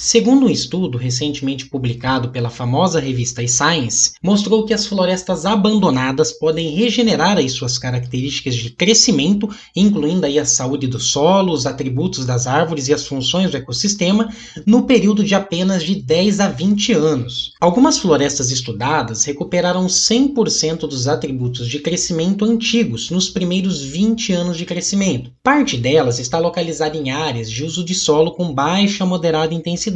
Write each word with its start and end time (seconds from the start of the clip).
Segundo 0.00 0.46
um 0.46 0.48
estudo 0.48 0.96
recentemente 0.96 1.66
publicado 1.66 2.28
pela 2.28 2.50
famosa 2.50 3.00
revista 3.00 3.44
Science, 3.48 4.12
mostrou 4.22 4.64
que 4.64 4.72
as 4.72 4.86
florestas 4.86 5.44
abandonadas 5.44 6.30
podem 6.30 6.72
regenerar 6.72 7.36
as 7.36 7.50
suas 7.50 7.78
características 7.78 8.54
de 8.54 8.70
crescimento, 8.70 9.48
incluindo 9.74 10.24
aí 10.24 10.38
a 10.38 10.44
saúde 10.44 10.86
do 10.86 11.00
solo, 11.00 11.52
os 11.52 11.66
atributos 11.66 12.24
das 12.24 12.46
árvores 12.46 12.86
e 12.86 12.94
as 12.94 13.08
funções 13.08 13.50
do 13.50 13.56
ecossistema, 13.56 14.32
no 14.64 14.84
período 14.84 15.24
de 15.24 15.34
apenas 15.34 15.82
de 15.82 15.96
10 15.96 16.38
a 16.38 16.48
20 16.48 16.92
anos. 16.92 17.54
Algumas 17.60 17.98
florestas 17.98 18.52
estudadas 18.52 19.24
recuperaram 19.24 19.86
100% 19.86 20.86
dos 20.86 21.08
atributos 21.08 21.68
de 21.68 21.80
crescimento 21.80 22.44
antigos 22.44 23.10
nos 23.10 23.28
primeiros 23.28 23.82
20 23.82 24.32
anos 24.32 24.56
de 24.56 24.64
crescimento. 24.64 25.32
Parte 25.42 25.76
delas 25.76 26.20
está 26.20 26.38
localizada 26.38 26.96
em 26.96 27.10
áreas 27.10 27.50
de 27.50 27.64
uso 27.64 27.84
de 27.84 27.96
solo 27.96 28.30
com 28.30 28.54
baixa 28.54 29.02
a 29.02 29.06
moderada 29.06 29.52
intensidade 29.52 29.87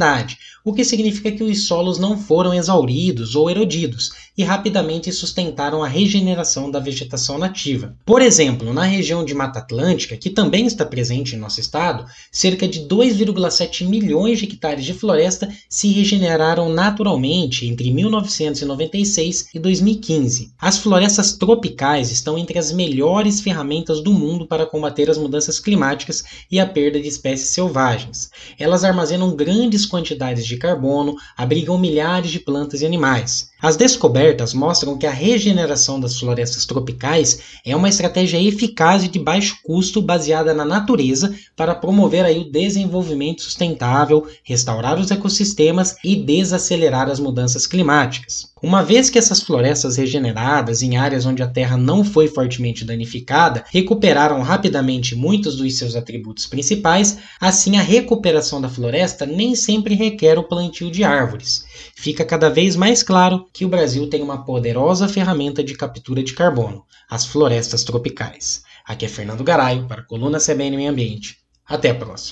o 0.63 0.73
que 0.73 0.83
significa 0.83 1.31
que 1.31 1.43
os 1.43 1.67
solos 1.67 1.99
não 1.99 2.17
foram 2.17 2.53
exauridos 2.53 3.35
ou 3.35 3.49
erodidos 3.49 4.11
e 4.37 4.43
rapidamente 4.43 5.11
sustentaram 5.11 5.83
a 5.83 5.87
regeneração 5.87 6.69
da 6.69 6.79
vegetação 6.79 7.37
nativa. 7.37 7.95
Por 8.05 8.21
exemplo, 8.21 8.73
na 8.73 8.83
região 8.83 9.23
de 9.23 9.33
Mata 9.33 9.59
Atlântica, 9.59 10.17
que 10.17 10.29
também 10.29 10.65
está 10.65 10.85
presente 10.85 11.35
em 11.35 11.39
nosso 11.39 11.59
estado, 11.59 12.05
cerca 12.31 12.67
de 12.67 12.81
2,7 12.81 13.87
milhões 13.87 14.39
de 14.39 14.45
hectares 14.45 14.85
de 14.85 14.93
floresta 14.93 15.49
se 15.69 15.87
regeneraram 15.89 16.69
naturalmente 16.69 17.67
entre 17.67 17.91
1996 17.91 19.49
e 19.53 19.59
2015. 19.59 20.51
As 20.59 20.77
florestas 20.77 21.33
tropicais 21.33 22.11
estão 22.11 22.37
entre 22.37 22.57
as 22.57 22.71
melhores 22.71 23.39
ferramentas 23.39 24.01
do 24.01 24.11
mundo 24.11 24.47
para 24.47 24.65
combater 24.65 25.09
as 25.09 25.17
mudanças 25.17 25.59
climáticas 25.59 26.23
e 26.51 26.59
a 26.59 26.65
perda 26.65 26.99
de 26.99 27.07
espécies 27.07 27.49
selvagens. 27.49 28.29
Elas 28.59 28.83
armazenam 28.83 29.35
grandes 29.35 29.85
quantidades 29.85 30.45
de 30.45 30.57
carbono, 30.57 31.15
abrigam 31.37 31.77
milhares 31.77 32.31
de 32.31 32.39
plantas 32.39 32.81
e 32.81 32.85
animais. 32.85 33.52
As 33.63 33.77
descobertas 33.77 34.53
mostram 34.53 34.97
que 34.97 35.07
a 35.07 35.09
regeneração 35.09 35.97
das 35.97 36.19
florestas 36.19 36.65
tropicais 36.65 37.39
é 37.65 37.73
uma 37.73 37.87
estratégia 37.87 38.37
eficaz 38.37 39.05
e 39.05 39.07
de 39.07 39.17
baixo 39.17 39.55
custo 39.63 40.01
baseada 40.01 40.53
na 40.53 40.65
natureza 40.65 41.33
para 41.55 41.73
promover 41.73 42.25
aí 42.25 42.39
o 42.39 42.51
desenvolvimento 42.51 43.41
sustentável, 43.41 44.27
restaurar 44.43 44.99
os 44.99 45.11
ecossistemas 45.11 45.95
e 46.03 46.13
desacelerar 46.13 47.09
as 47.09 47.21
mudanças 47.21 47.65
climáticas. 47.65 48.52
Uma 48.65 48.81
vez 48.81 49.09
que 49.09 49.19
essas 49.19 49.41
florestas 49.41 49.97
regeneradas 49.97 50.81
em 50.81 50.95
áreas 50.95 51.25
onde 51.25 51.43
a 51.43 51.47
terra 51.49 51.75
não 51.75 52.01
foi 52.01 52.29
fortemente 52.29 52.85
danificada 52.85 53.65
recuperaram 53.69 54.41
rapidamente 54.41 55.17
muitos 55.17 55.57
dos 55.57 55.77
seus 55.77 55.97
atributos 55.97 56.47
principais, 56.47 57.17
assim 57.41 57.75
a 57.75 57.81
recuperação 57.81 58.61
da 58.61 58.69
floresta 58.69 59.25
nem 59.25 59.53
sempre 59.53 59.95
requer 59.95 60.39
o 60.39 60.45
plantio 60.45 60.89
de 60.89 61.03
árvores. 61.03 61.65
Fica 61.93 62.23
cada 62.23 62.49
vez 62.49 62.77
mais 62.77 63.03
claro 63.03 63.45
que 63.51 63.65
o 63.65 63.69
Brasil 63.69 64.09
tem 64.09 64.23
uma 64.23 64.45
poderosa 64.45 65.09
ferramenta 65.09 65.61
de 65.61 65.75
captura 65.75 66.23
de 66.23 66.31
carbono, 66.31 66.85
as 67.09 67.25
florestas 67.25 67.83
tropicais. 67.83 68.63
Aqui 68.85 69.03
é 69.03 69.09
Fernando 69.09 69.43
Garaio 69.43 69.89
para 69.89 69.99
a 69.99 70.05
coluna 70.05 70.39
CBN 70.39 70.77
Meio 70.77 70.91
Ambiente. 70.91 71.37
Até 71.67 71.89
a 71.89 71.95
próxima. 71.95 72.31